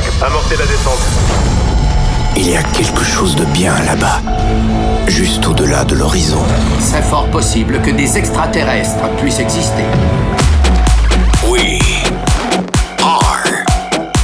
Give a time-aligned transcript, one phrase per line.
[0.00, 1.02] 5, amorcez la descente.
[2.34, 4.22] Il y a quelque chose de bien là-bas,
[5.06, 6.42] juste au-delà de l'horizon.
[6.80, 9.84] C'est fort possible que des extraterrestres puissent exister.
[11.46, 11.78] We
[13.02, 13.44] are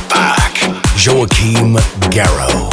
[0.08, 0.70] back.
[0.96, 1.76] Joachim
[2.10, 2.70] Garrow.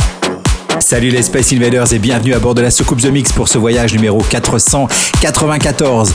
[0.86, 3.58] Salut les Space Invaders et bienvenue à bord de la soucoupe The Mix pour ce
[3.58, 6.14] voyage numéro 494.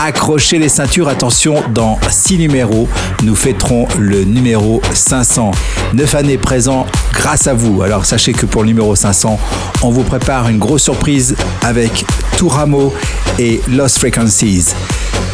[0.00, 2.88] Accrochez les ceintures, attention, dans 6 numéros,
[3.24, 5.50] nous fêterons le numéro 500.
[5.94, 7.82] 9 années présents grâce à vous.
[7.82, 9.40] Alors sachez que pour le numéro 500,
[9.82, 12.04] on vous prépare une grosse surprise avec
[12.36, 12.94] Touramo
[13.40, 14.72] et Lost Frequencies.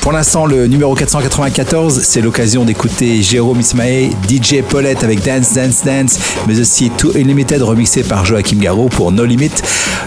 [0.09, 5.85] Pour l'instant, le numéro 494, c'est l'occasion d'écouter Jérôme Ismae, DJ Paulette avec Dance Dance
[5.85, 9.51] Dance, mais aussi Too Unlimited remixé par Joachim Garraud pour No Limit,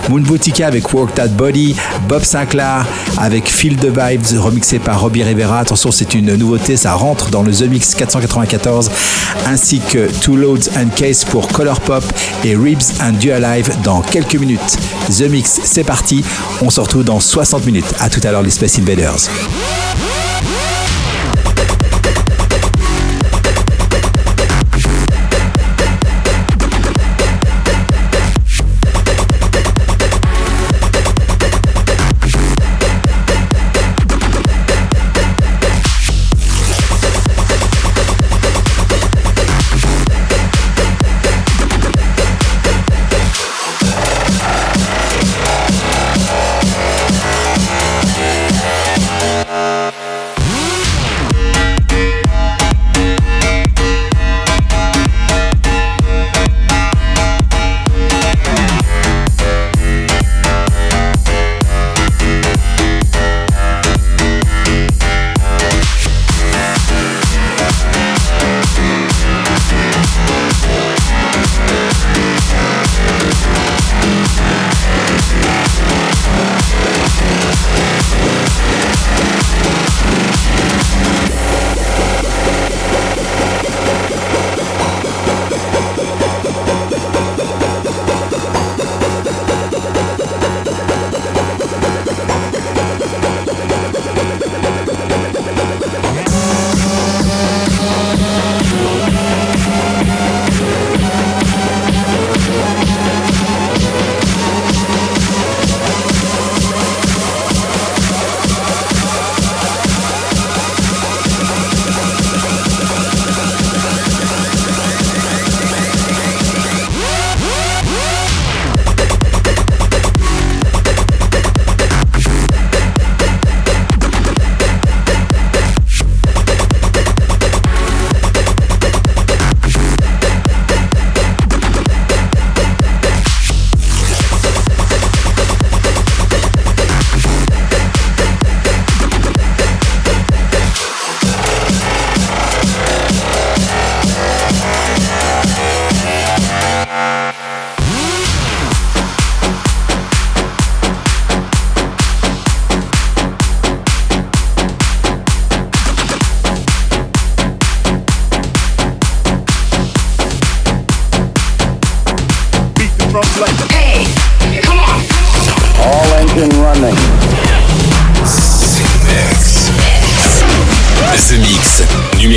[0.10, 1.76] Moon Boutica avec Work That Body,
[2.10, 2.88] Bob Sinclair
[3.20, 5.60] avec Feel the Vibes remixé par Robbie Rivera.
[5.60, 8.90] Attention, c'est une nouveauté, ça rentre dans le The Mix 494,
[9.46, 12.04] ainsi que Two Loads and Case pour Color Pop
[12.44, 14.80] et Ribs and Do Alive dans quelques minutes.
[15.16, 16.24] The Mix, c'est parti,
[16.64, 17.94] on se retrouve dans 60 minutes.
[18.00, 19.30] À tout à l'heure les Space Invaders.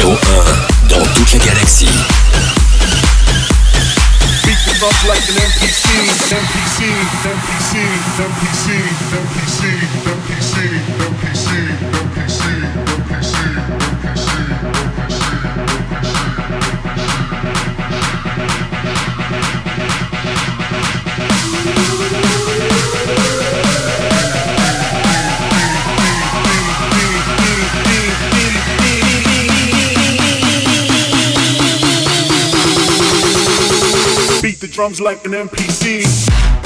[0.04, 1.88] dans toute la galaxie.
[34.84, 36.63] Drums like an NPC.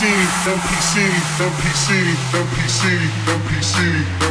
[0.00, 0.16] MPC,
[0.46, 0.94] MPC,
[1.44, 1.86] MPC,
[2.32, 2.80] MPC,
[3.28, 4.29] MPC, MPC,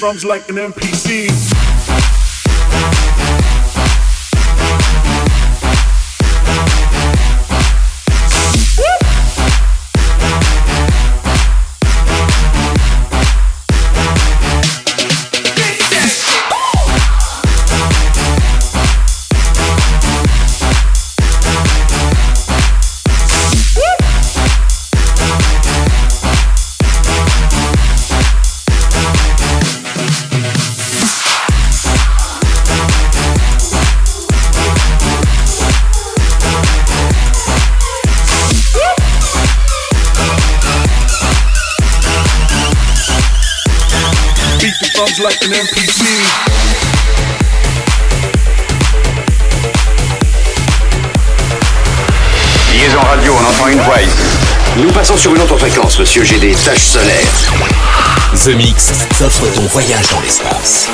[0.00, 1.49] drums like an MPC.
[56.10, 57.52] Monsieur, j'ai des taches solaires.
[58.34, 60.88] The Mix t'offre ton voyage dans l'espace.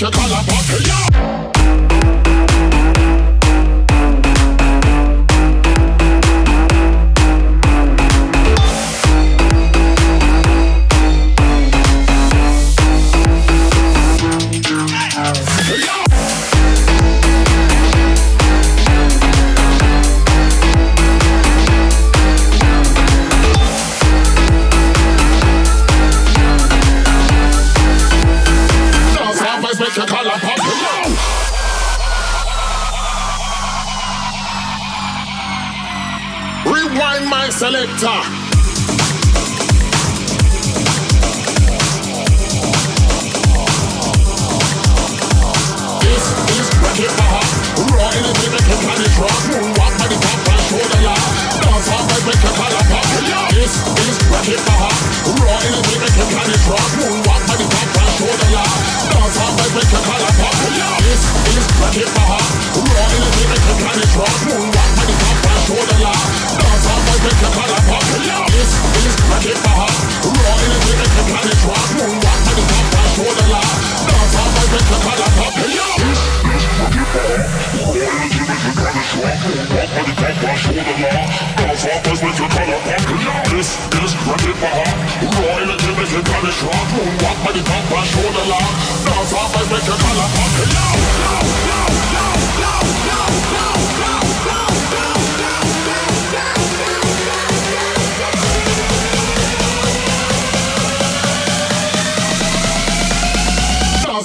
[0.00, 1.09] You call a buckle, yo!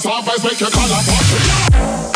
[0.06, 2.15] soft boys make your collar.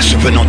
[0.00, 0.39] De l'espace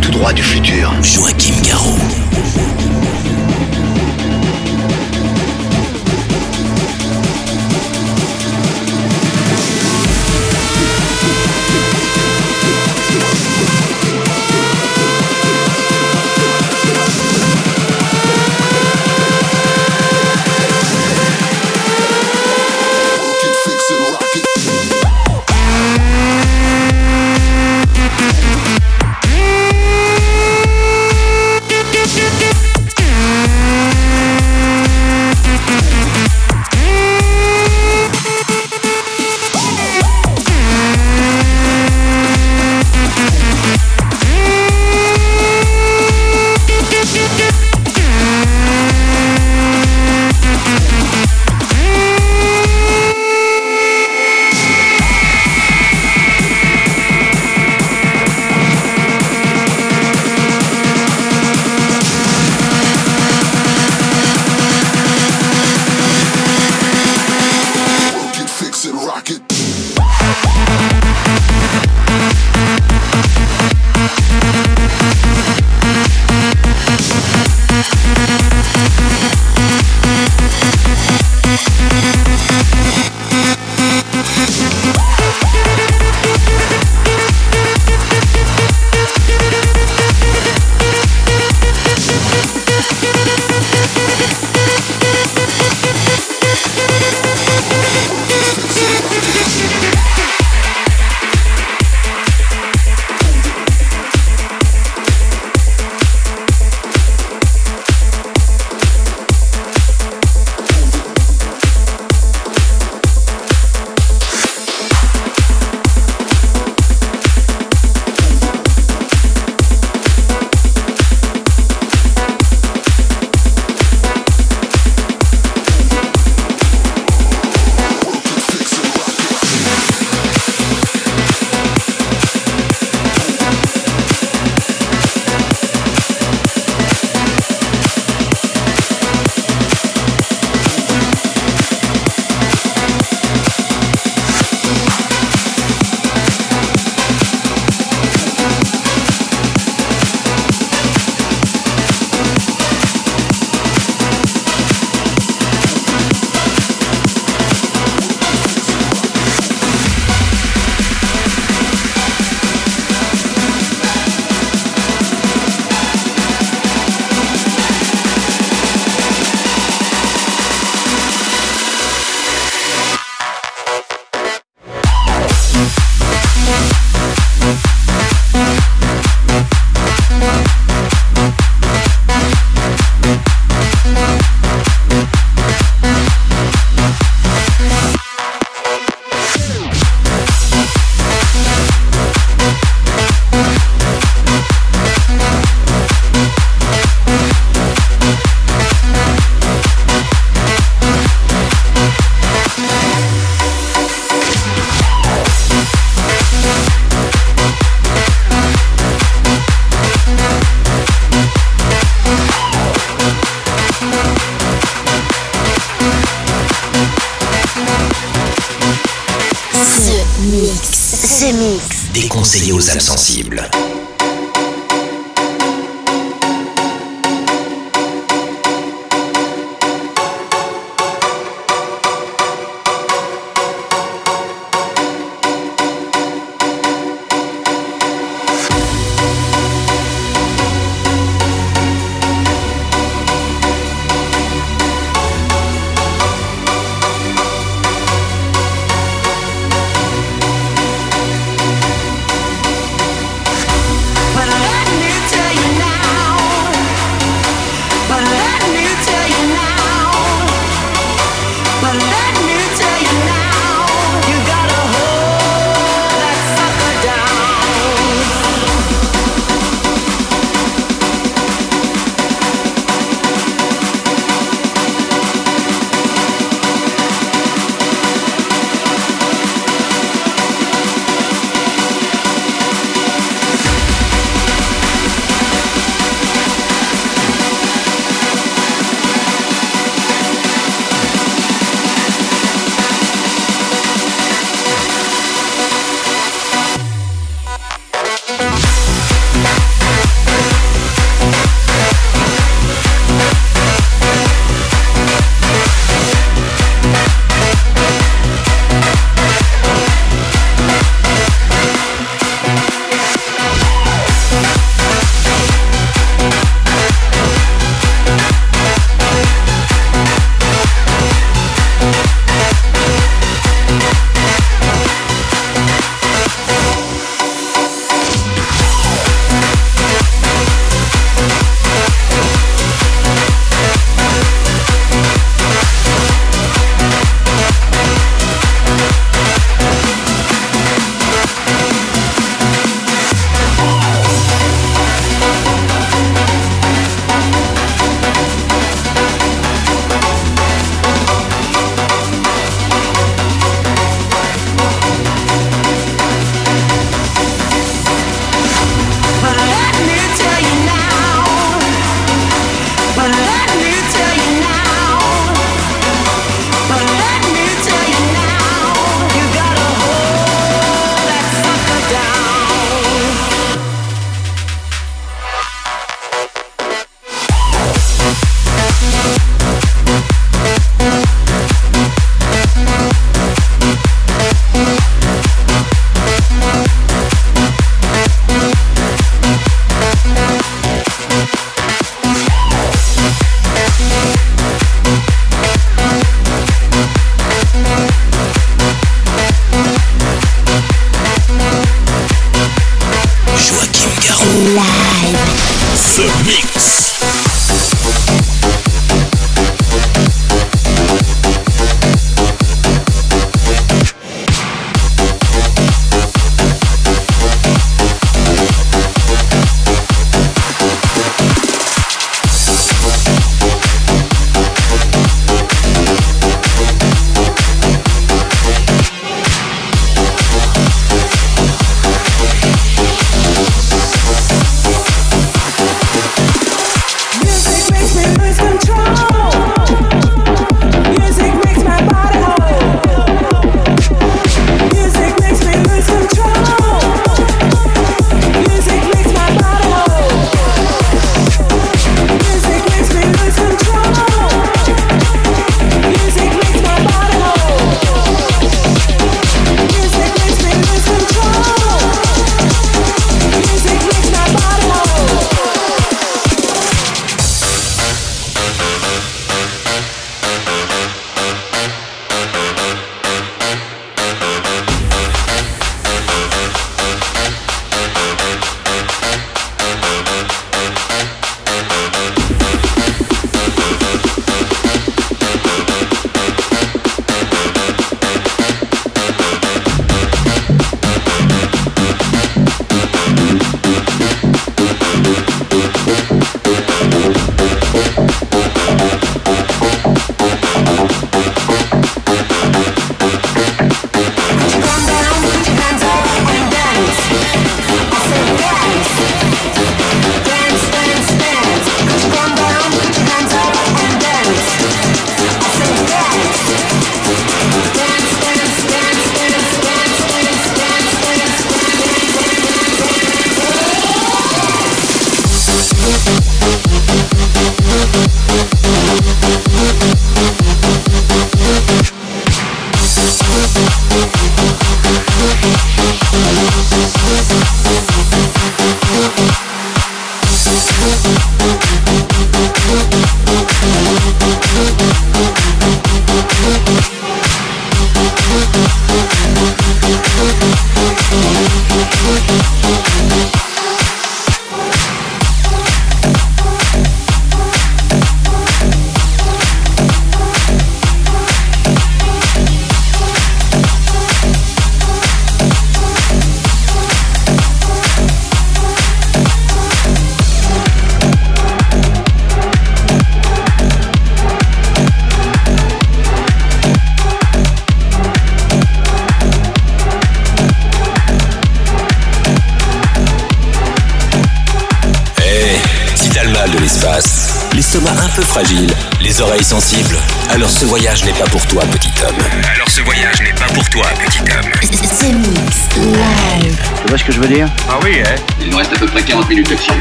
[596.72, 597.28] Tu vois ce que je veux dire?
[597.50, 599.52] Ah oui, hein Il nous reste à peu près 40 minutes de tir.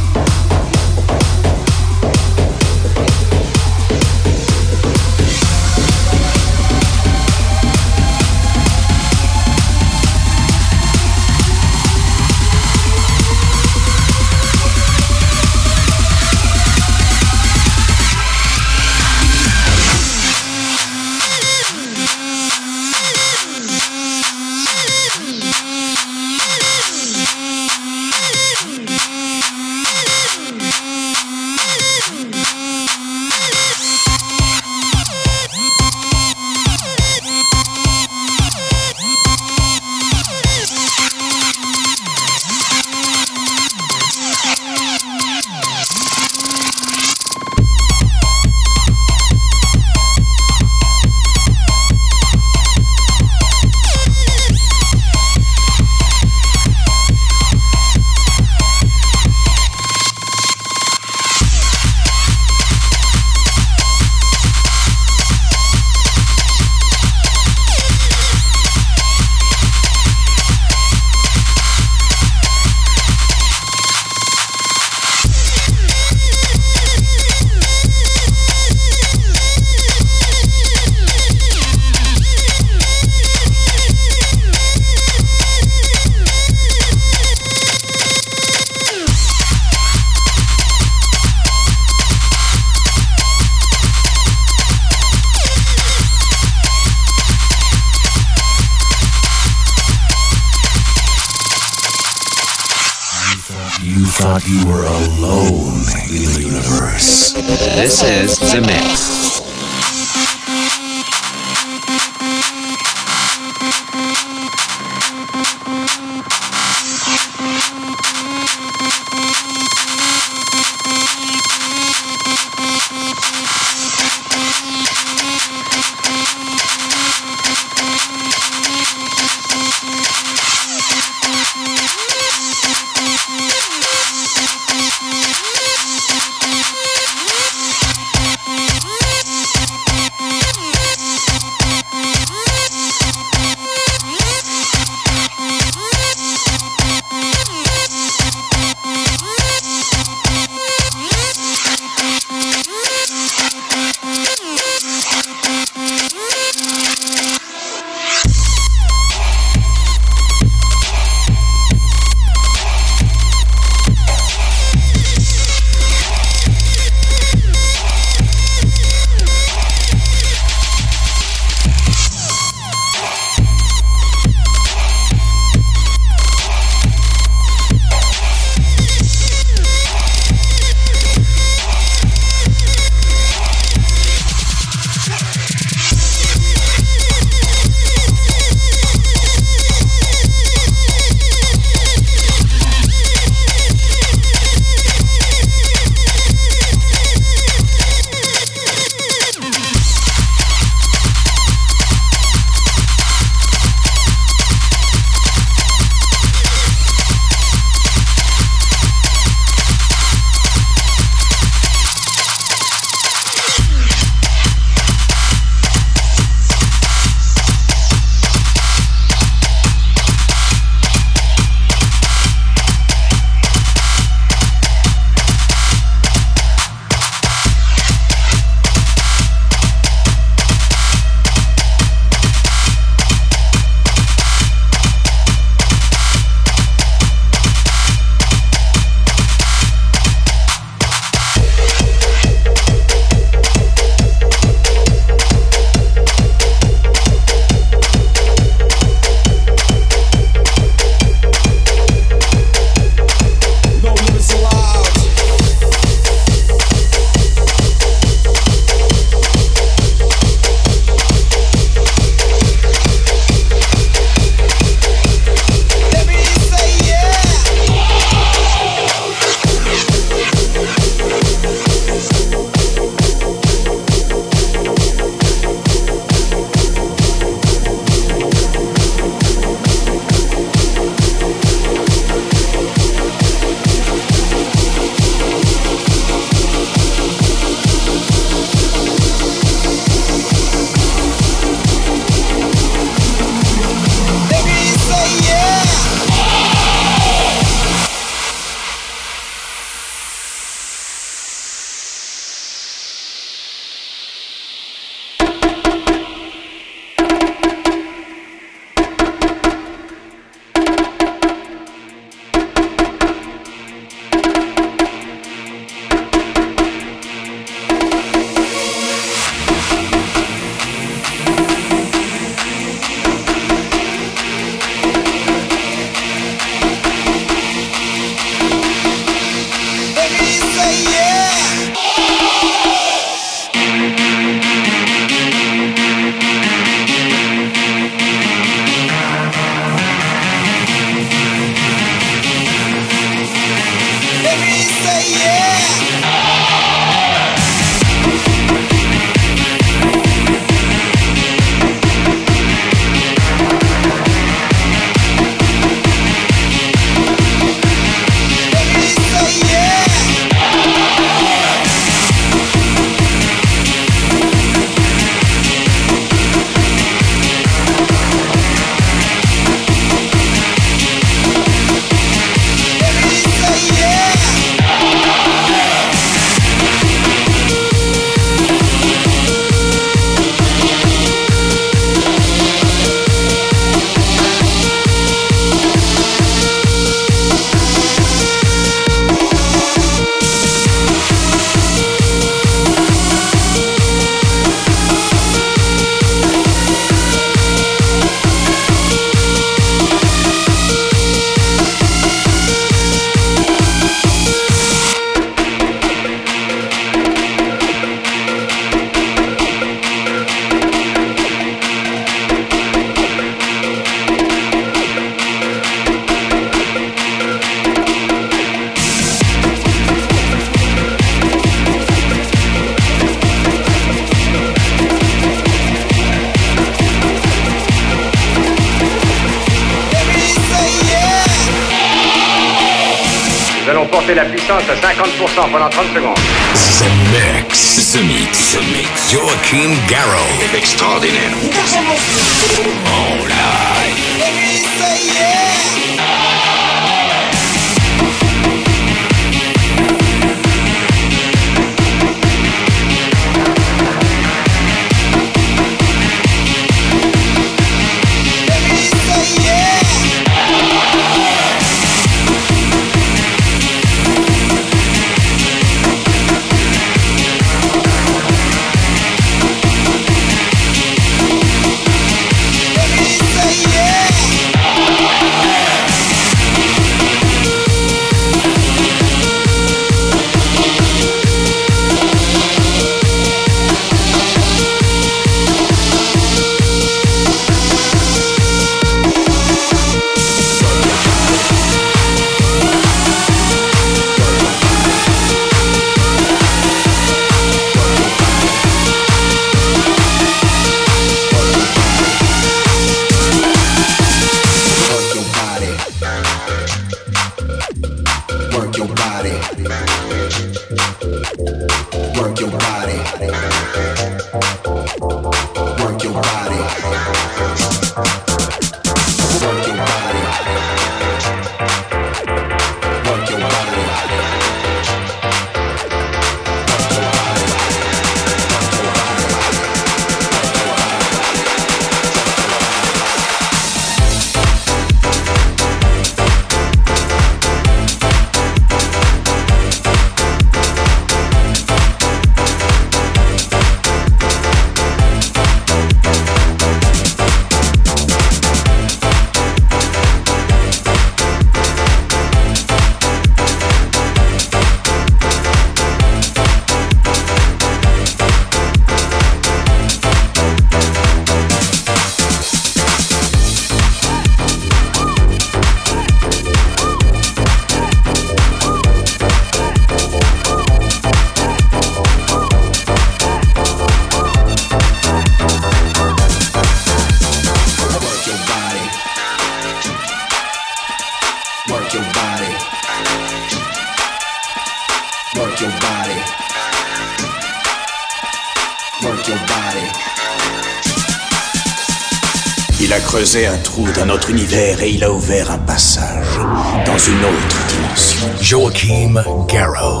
[593.28, 596.38] creusé un trou dans notre univers et il a ouvert un passage
[596.86, 598.28] dans une autre dimension.
[598.40, 600.00] Joachim Garrow.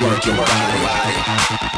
[0.00, 1.69] Work your body.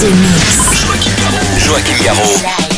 [0.00, 1.66] The Mix.
[1.66, 2.69] Joachim Garraud.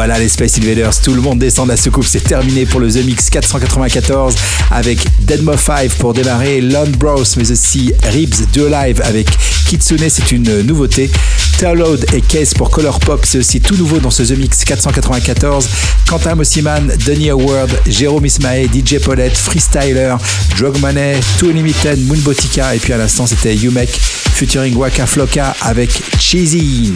[0.00, 2.90] Voilà les Space Invaders, tout le monde descend de la soucoupe, c'est terminé pour le
[2.90, 4.34] The Mix 494
[4.70, 9.28] avec Deadmo 5 pour démarrer, Lone Bros mais aussi Ribs 2 Live avec
[9.66, 11.10] Kitsune, c'est une nouveauté.
[11.58, 15.68] Tailload et Case pour Color Pop, c'est aussi tout nouveau dans ce The Mix 494.
[16.08, 20.14] Quentin Mossiman, Denis Howard, Jérôme Ismae, DJ Paulette, Freestyler,
[20.58, 25.90] Drug Money, Too Limited, Moonbotica et puis à l'instant c'était Yumek featuring Waka Flocka avec
[26.18, 26.94] Cheesy.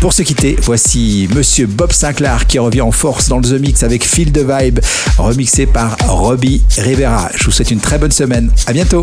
[0.00, 3.82] Pour se quitter, voici Monsieur Bob Sinclair qui revient en force dans le The Mix
[3.82, 4.78] avec Feel the Vibe,
[5.18, 7.28] remixé par Robbie Rivera.
[7.34, 8.48] Je vous souhaite une très bonne semaine.
[8.68, 9.02] À bientôt.